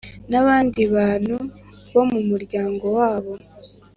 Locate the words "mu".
2.11-2.19